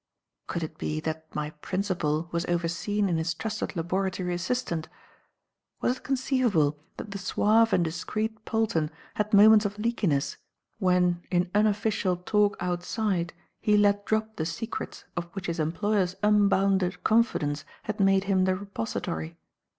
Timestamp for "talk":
12.17-12.57